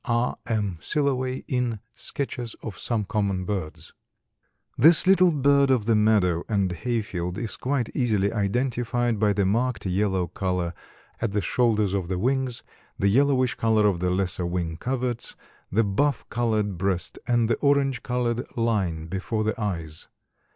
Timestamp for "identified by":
8.33-9.31